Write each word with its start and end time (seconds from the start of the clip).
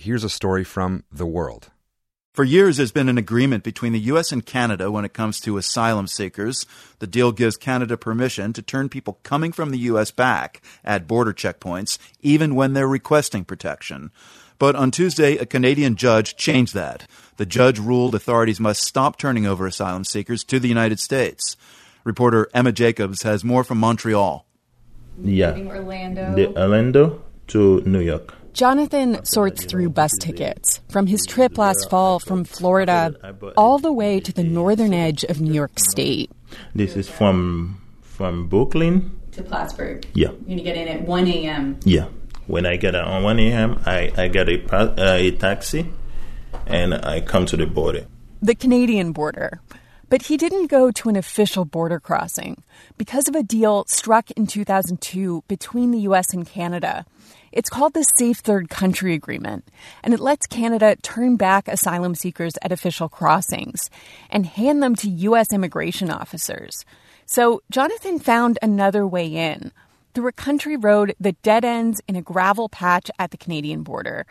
here's 0.00 0.24
a 0.24 0.30
story 0.30 0.64
from 0.64 1.04
The 1.12 1.26
World. 1.26 1.70
For 2.32 2.44
years, 2.44 2.76
there's 2.76 2.92
been 2.92 3.08
an 3.08 3.18
agreement 3.18 3.64
between 3.64 3.92
the 3.92 4.00
U.S. 4.00 4.32
and 4.32 4.46
Canada 4.46 4.90
when 4.90 5.04
it 5.04 5.12
comes 5.12 5.40
to 5.40 5.58
asylum 5.58 6.06
seekers. 6.06 6.64
The 7.00 7.06
deal 7.06 7.32
gives 7.32 7.56
Canada 7.56 7.96
permission 7.96 8.52
to 8.54 8.62
turn 8.62 8.88
people 8.88 9.18
coming 9.24 9.52
from 9.52 9.70
the 9.70 9.78
U.S. 9.78 10.10
back 10.10 10.62
at 10.84 11.06
border 11.06 11.32
checkpoints, 11.32 11.98
even 12.20 12.54
when 12.54 12.72
they're 12.72 12.88
requesting 12.88 13.44
protection. 13.44 14.10
But 14.58 14.76
on 14.76 14.90
Tuesday, 14.90 15.36
a 15.36 15.44
Canadian 15.44 15.96
judge 15.96 16.36
changed 16.36 16.72
that. 16.74 17.06
The 17.36 17.46
judge 17.46 17.78
ruled 17.78 18.14
authorities 18.14 18.60
must 18.60 18.82
stop 18.82 19.18
turning 19.18 19.44
over 19.44 19.66
asylum 19.66 20.04
seekers 20.04 20.44
to 20.44 20.58
the 20.58 20.68
United 20.68 21.00
States. 21.00 21.56
Reporter 22.04 22.48
Emma 22.54 22.72
Jacobs 22.72 23.22
has 23.22 23.44
more 23.44 23.64
from 23.64 23.78
Montreal. 23.78 24.46
Yeah. 25.20 25.58
Orlando. 25.58 26.34
The 26.34 26.56
Orlando 26.56 27.22
to 27.48 27.82
New 27.82 28.00
York. 28.00 28.39
Jonathan 28.52 29.24
sorts 29.24 29.64
through 29.64 29.90
bus 29.90 30.12
tickets 30.20 30.80
from 30.88 31.06
his 31.06 31.24
trip 31.26 31.56
last 31.58 31.88
fall 31.88 32.18
from 32.18 32.44
Florida 32.44 33.14
all 33.56 33.78
the 33.78 33.92
way 33.92 34.20
to 34.20 34.32
the 34.32 34.42
northern 34.44 34.92
edge 34.92 35.24
of 35.24 35.40
New 35.40 35.52
York 35.52 35.78
State. 35.78 36.30
This 36.74 36.96
is 36.96 37.08
from 37.08 37.80
from 38.02 38.48
Brooklyn 38.48 39.18
To 39.32 39.42
Plattsburgh. 39.42 40.04
Yeah. 40.12 40.28
You're 40.28 40.38
going 40.40 40.58
to 40.58 40.62
get 40.64 40.76
in 40.76 40.88
at 40.88 41.02
1 41.02 41.26
a.m. 41.28 41.80
Yeah. 41.84 42.08
When 42.46 42.66
I 42.66 42.76
get 42.76 42.94
on 42.94 43.22
1 43.22 43.38
a.m., 43.38 43.80
I, 43.86 44.12
I 44.16 44.28
get 44.28 44.48
a, 44.48 44.76
uh, 44.76 44.94
a 44.98 45.30
taxi 45.30 45.86
and 46.66 46.94
I 46.94 47.20
come 47.20 47.46
to 47.46 47.56
the 47.56 47.66
border. 47.66 48.06
The 48.42 48.54
Canadian 48.54 49.12
border. 49.12 49.60
But 50.10 50.22
he 50.22 50.36
didn't 50.36 50.66
go 50.66 50.90
to 50.90 51.08
an 51.08 51.14
official 51.14 51.64
border 51.64 52.00
crossing 52.00 52.64
because 52.98 53.28
of 53.28 53.36
a 53.36 53.44
deal 53.44 53.84
struck 53.86 54.30
in 54.32 54.46
2002 54.46 55.44
between 55.46 55.92
the 55.92 56.00
U.S. 56.00 56.34
and 56.34 56.44
Canada. 56.44 57.06
It's 57.52 57.70
called 57.70 57.94
the 57.94 58.02
Safe 58.02 58.38
Third 58.38 58.68
Country 58.68 59.14
Agreement, 59.14 59.68
and 60.02 60.12
it 60.12 60.18
lets 60.18 60.48
Canada 60.48 60.96
turn 60.96 61.36
back 61.36 61.68
asylum 61.68 62.16
seekers 62.16 62.54
at 62.60 62.72
official 62.72 63.08
crossings 63.08 63.88
and 64.30 64.46
hand 64.46 64.82
them 64.82 64.96
to 64.96 65.08
U.S. 65.08 65.52
immigration 65.52 66.10
officers. 66.10 66.84
So 67.24 67.62
Jonathan 67.70 68.18
found 68.18 68.58
another 68.60 69.06
way 69.06 69.26
in 69.26 69.70
through 70.14 70.26
a 70.26 70.32
country 70.32 70.76
road 70.76 71.14
that 71.20 71.40
dead 71.42 71.64
ends 71.64 72.02
in 72.08 72.16
a 72.16 72.22
gravel 72.22 72.68
patch 72.68 73.12
at 73.20 73.30
the 73.30 73.36
Canadian 73.36 73.84
border. 73.84 74.26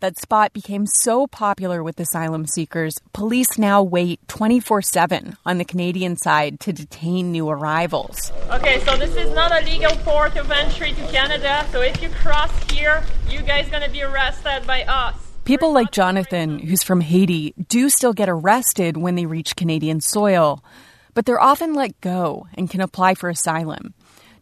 That 0.00 0.18
spot 0.18 0.54
became 0.54 0.86
so 0.86 1.26
popular 1.26 1.82
with 1.82 2.00
asylum 2.00 2.46
seekers, 2.46 2.94
police 3.12 3.58
now 3.58 3.82
wait 3.82 4.26
24 4.28 4.80
7 4.80 5.36
on 5.44 5.58
the 5.58 5.64
Canadian 5.64 6.16
side 6.16 6.58
to 6.60 6.72
detain 6.72 7.30
new 7.30 7.50
arrivals. 7.50 8.32
Okay, 8.48 8.80
so 8.80 8.96
this 8.96 9.14
is 9.14 9.34
not 9.34 9.52
a 9.52 9.62
legal 9.62 9.94
port 9.96 10.36
of 10.36 10.50
entry 10.50 10.94
to 10.94 11.06
Canada. 11.08 11.66
So 11.70 11.82
if 11.82 12.00
you 12.00 12.08
cross 12.08 12.50
here, 12.72 13.04
you 13.28 13.42
guys 13.42 13.68
gonna 13.68 13.90
be 13.90 14.02
arrested 14.02 14.66
by 14.66 14.84
us. 14.84 15.14
People 15.44 15.74
like 15.74 15.90
Jonathan, 15.90 16.60
who's 16.60 16.82
from 16.82 17.02
Haiti, 17.02 17.52
do 17.68 17.90
still 17.90 18.14
get 18.14 18.30
arrested 18.30 18.96
when 18.96 19.16
they 19.16 19.26
reach 19.26 19.54
Canadian 19.54 20.00
soil, 20.00 20.64
but 21.12 21.26
they're 21.26 21.42
often 21.42 21.74
let 21.74 22.00
go 22.00 22.46
and 22.54 22.70
can 22.70 22.80
apply 22.80 23.14
for 23.14 23.28
asylum. 23.28 23.92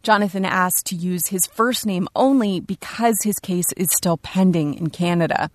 Jonathan 0.03 0.45
asked 0.45 0.85
to 0.87 0.95
use 0.95 1.27
his 1.27 1.45
first 1.47 1.85
name 1.85 2.07
only 2.15 2.59
because 2.59 3.17
his 3.23 3.39
case 3.39 3.71
is 3.77 3.89
still 3.91 4.17
pending 4.17 4.73
in 4.73 4.89
Canada. 4.89 5.51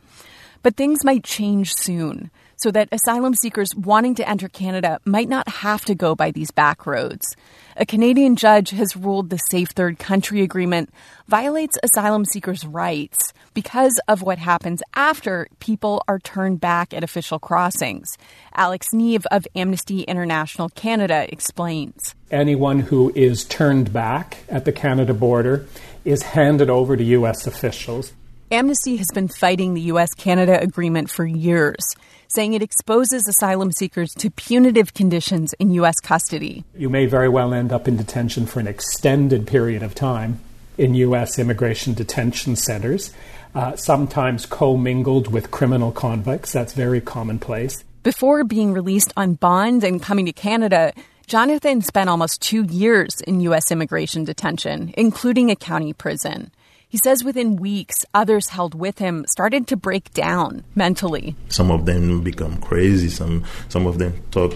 But 0.62 0.77
things 0.77 1.05
might 1.05 1.25
change 1.25 1.75
soon, 1.75 2.31
so 2.65 2.70
that 2.70 2.89
asylum 2.93 3.34
seekers 3.34 3.75
wanting 3.77 4.15
to 4.15 4.27
enter 4.27 4.48
Canada 4.48 4.98
might 5.05 5.29
not 5.29 5.47
have 5.47 5.84
to 5.84 5.95
go 5.95 6.15
by 6.15 6.31
these 6.31 6.51
back 6.51 6.87
roads. 6.87 7.37
A 7.77 7.84
Canadian 7.84 8.37
judge 8.37 8.71
has 8.71 8.97
ruled 8.97 9.29
the 9.29 9.37
Safe 9.37 9.69
Third 9.69 9.98
Country 9.98 10.41
Agreement 10.41 10.89
violates 11.29 11.77
asylum 11.83 12.25
seekers' 12.25 12.65
rights 12.65 13.34
because 13.53 14.01
of 14.09 14.23
what 14.23 14.39
happens 14.39 14.83
after 14.95 15.47
people 15.59 16.03
are 16.09 16.19
turned 16.19 16.59
back 16.59 16.95
at 16.95 17.05
official 17.05 17.39
crossings. 17.39 18.17
Alex 18.55 18.95
Neve 18.95 19.27
of 19.31 19.47
Amnesty 19.55 20.01
International 20.01 20.71
Canada 20.71 21.27
explains. 21.31 22.15
Anyone 22.31 22.81
who 22.81 23.12
is 23.15 23.44
turned 23.44 23.93
back 23.93 24.38
at 24.49 24.65
the 24.65 24.72
Canada 24.72 25.12
border 25.12 25.67
is 26.06 26.22
handed 26.22 26.71
over 26.71 26.97
to 26.97 27.05
U.S. 27.05 27.47
officials. 27.47 28.15
Amnesty 28.50 28.97
has 28.97 29.09
been 29.15 29.28
fighting 29.28 29.72
the 29.72 29.81
U.S. 29.82 30.12
Canada 30.12 30.60
agreement 30.60 31.10
for 31.10 31.25
years, 31.25 31.82
saying 32.28 32.53
it 32.53 32.62
exposes 32.62 33.27
asylum 33.27 33.72
seekers 33.72 34.12
to 34.19 34.31
punitive 34.31 34.93
conditions 34.93 35.55
in 35.55 35.71
U.S. 35.72 35.99
custody. 36.00 36.62
You 36.77 36.91
may 36.91 37.06
very 37.06 37.28
well 37.28 37.55
end 37.55 37.72
up 37.72 37.88
in 37.88 37.97
detention 37.97 38.44
for 38.44 38.60
an 38.60 38.66
extended 38.66 39.47
period 39.47 39.82
of 39.82 39.94
time 39.94 40.41
in 40.77 40.94
U.S. 40.94 41.38
immigration 41.38 41.94
detention 41.94 42.55
centers, 42.55 43.12
uh, 43.55 43.77
sometimes 43.77 44.44
commingled 44.44 45.32
with 45.32 45.50
criminal 45.50 45.91
convicts. 45.91 46.53
That's 46.53 46.75
very 46.75 47.00
commonplace. 47.00 47.82
Before 48.03 48.44
being 48.44 48.75
released 48.75 49.12
on 49.16 49.34
bond 49.34 49.84
and 49.84 50.03
coming 50.03 50.26
to 50.26 50.32
Canada, 50.32 50.93
Jonathan 51.26 51.81
spent 51.81 52.11
almost 52.11 52.43
two 52.43 52.65
years 52.65 53.22
in 53.22 53.41
U.S. 53.41 53.72
immigration 53.72 54.25
detention, 54.25 54.93
including 54.99 55.50
a 55.50 55.56
county 55.56 55.94
prison. 55.94 56.50
He 56.94 57.00
says 57.03 57.25
within 57.25 57.56
weeks, 57.56 58.06
others 58.15 58.50
held 58.50 58.77
with 58.77 59.00
him 59.00 59.27
started 59.28 59.66
to 59.66 59.77
break 59.77 60.15
down 60.15 60.62
mentally. 60.77 61.34
Some 61.49 61.72
of 61.72 61.87
them 61.87 62.22
become 62.22 62.59
crazy. 62.59 63.09
Some 63.09 63.43
some 63.69 63.88
of 63.88 63.99
them 63.99 64.22
talk, 64.31 64.55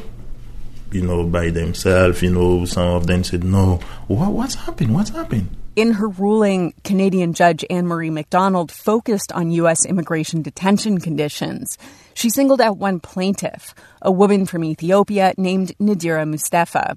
you 0.93 1.03
know, 1.03 1.25
by 1.25 1.51
themselves. 1.51 2.23
You 2.23 2.31
know, 2.31 2.65
some 2.65 2.95
of 2.95 3.09
them 3.09 3.25
said, 3.25 3.43
"No, 3.43 3.81
what, 4.07 4.31
what's 4.31 4.55
happened? 4.55 4.95
What's 4.95 5.11
happened?" 5.11 5.49
In 5.75 5.95
her 5.95 6.07
ruling, 6.07 6.75
Canadian 6.85 7.33
Judge 7.33 7.65
Ann 7.71 7.89
Marie 7.89 8.09
McDonald 8.09 8.71
focused 8.71 9.33
on 9.33 9.51
U.S. 9.63 9.85
immigration 9.85 10.41
detention 10.41 10.99
conditions. 10.99 11.77
She 12.15 12.31
singled 12.31 12.61
out 12.61 12.79
one 12.79 13.01
plaintiff, 13.01 13.75
a 14.01 14.13
woman 14.13 14.47
from 14.47 14.63
Ethiopia 14.63 15.35
named 15.37 15.73
Nadira 15.81 16.25
Mustafa. 16.25 16.97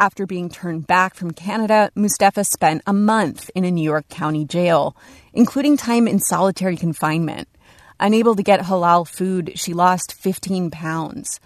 After 0.00 0.24
being 0.24 0.48
turned 0.48 0.86
back 0.86 1.14
from 1.14 1.32
Canada, 1.32 1.90
Mustafa 1.94 2.44
spent 2.44 2.80
a 2.86 2.92
month 2.94 3.50
in 3.54 3.66
a 3.66 3.70
New 3.70 3.84
York 3.84 4.08
County 4.08 4.46
jail, 4.46 4.96
including 5.34 5.76
time 5.76 6.08
in 6.08 6.20
solitary 6.20 6.78
confinement. 6.78 7.48
Unable 8.00 8.34
to 8.34 8.42
get 8.42 8.60
halal 8.60 9.06
food, 9.06 9.52
she 9.56 9.74
lost 9.74 10.14
15 10.14 10.70
pounds. 10.70 11.38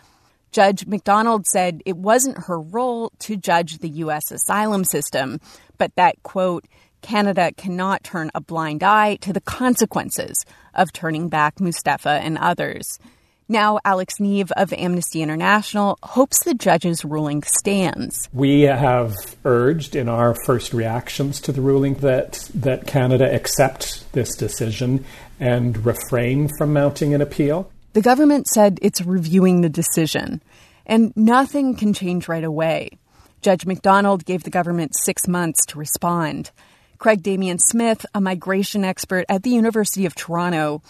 Judge 0.53 0.87
McDonald 0.87 1.49
said 1.49 1.83
it 1.85 1.97
wasn't 1.97 2.45
her 2.45 2.61
role 2.61 3.11
to 3.19 3.37
judge 3.37 3.79
the 3.79 3.89
U.S. 3.89 4.31
asylum 4.31 4.85
system, 4.85 5.41
but 5.77 5.93
that, 5.97 6.23
quote, 6.23 6.65
Canada 7.03 7.51
cannot 7.57 8.05
turn 8.05 8.31
a 8.37 8.41
blind 8.41 8.85
eye 8.85 9.17
to 9.17 9.33
the 9.33 9.41
consequences 9.41 10.45
of 10.75 10.93
turning 10.93 11.29
back 11.29 11.59
Mustafa 11.59 12.21
and 12.23 12.39
others. 12.39 13.01
Now, 13.49 13.79
Alex 13.85 14.21
Neve 14.21 14.51
of 14.53 14.73
Amnesty 14.73 15.21
International 15.21 15.99
hopes 16.03 16.43
the 16.45 16.55
judge's 16.55 17.05
ruling 17.05 17.43
stands. 17.43 18.29
We 18.33 18.63
have 18.63 19.13
urged 19.45 19.95
in 19.95 20.09
our 20.09 20.35
first 20.47 20.73
reactions 20.73 21.43
to 21.43 21.53
the 21.53 21.61
ruling 21.61 21.95
that, 21.97 22.49
that 22.55 22.87
Canada 22.87 23.33
accept 23.33 24.11
this 24.13 24.35
decision 24.35 25.05
and 25.39 25.85
refrain 25.85 26.49
from 26.57 26.73
mounting 26.73 27.13
an 27.13 27.21
appeal. 27.21 27.71
The 27.93 28.01
government 28.01 28.47
said 28.49 28.79
it's 28.81 29.03
reviewing 29.03 29.61
the 29.61 29.69
decision, 29.69 30.41
and 30.87 31.15
nothing 31.15 31.77
can 31.77 31.93
change 31.93 32.29
right 32.29 32.45
away. 32.45 32.93
Judge 33.43 33.67
McDonald 33.67 34.25
gave 34.25 34.45
the 34.45 34.51
government 34.51 34.97
six 35.05 35.29
months 35.29 35.67
to 35.67 35.79
respond. 35.79 36.51
Craig 36.97 37.23
Damian 37.23 37.59
Smith, 37.59 38.07
a 38.15 38.23
migration 38.23 38.85
expert 38.85 39.27
at 39.29 39.43
the 39.43 39.51
University 39.51 40.07
of 40.07 40.15
Toronto, 40.15 40.81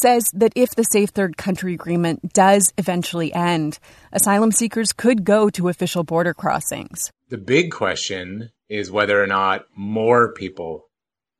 says 0.00 0.30
that 0.34 0.52
if 0.54 0.70
the 0.70 0.84
Safe 0.84 1.10
Third 1.10 1.36
Country 1.36 1.74
Agreement 1.74 2.32
does 2.32 2.72
eventually 2.78 3.32
end, 3.32 3.78
asylum 4.12 4.52
seekers 4.52 4.92
could 4.92 5.24
go 5.24 5.50
to 5.50 5.68
official 5.68 6.04
border 6.04 6.34
crossings. 6.34 7.10
The 7.28 7.38
big 7.38 7.72
question 7.72 8.50
is 8.68 8.90
whether 8.90 9.22
or 9.22 9.26
not 9.26 9.66
more 9.74 10.32
people 10.32 10.88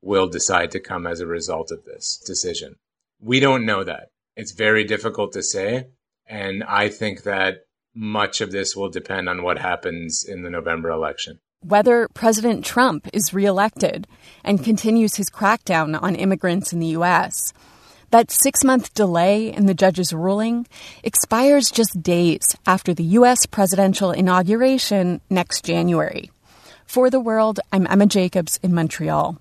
will 0.02 0.28
decide 0.28 0.70
to 0.72 0.80
come 0.80 1.06
as 1.06 1.20
a 1.20 1.26
result 1.26 1.70
of 1.70 1.84
this 1.84 2.20
decision. 2.24 2.76
We 3.20 3.40
don't 3.40 3.66
know 3.66 3.84
that. 3.84 4.08
It's 4.36 4.52
very 4.52 4.84
difficult 4.84 5.32
to 5.32 5.42
say. 5.42 5.86
And 6.26 6.62
I 6.64 6.88
think 6.88 7.22
that 7.22 7.64
much 7.94 8.40
of 8.40 8.52
this 8.52 8.76
will 8.76 8.90
depend 8.90 9.28
on 9.28 9.42
what 9.42 9.58
happens 9.58 10.24
in 10.26 10.42
the 10.42 10.50
November 10.50 10.90
election. 10.90 11.40
Whether 11.60 12.08
President 12.14 12.64
Trump 12.64 13.08
is 13.12 13.34
reelected 13.34 14.06
and 14.44 14.62
continues 14.62 15.16
his 15.16 15.30
crackdown 15.30 16.00
on 16.00 16.14
immigrants 16.14 16.72
in 16.72 16.78
the 16.78 16.86
U.S. 16.98 17.52
That 18.10 18.30
six 18.30 18.64
month 18.64 18.94
delay 18.94 19.52
in 19.52 19.66
the 19.66 19.74
judge's 19.74 20.14
ruling 20.14 20.66
expires 21.04 21.70
just 21.70 22.02
days 22.02 22.56
after 22.66 22.94
the 22.94 23.04
U.S. 23.04 23.44
presidential 23.44 24.12
inauguration 24.12 25.20
next 25.28 25.62
January. 25.62 26.30
For 26.86 27.10
the 27.10 27.20
World, 27.20 27.60
I'm 27.70 27.86
Emma 27.86 28.06
Jacobs 28.06 28.58
in 28.62 28.72
Montreal. 28.72 29.38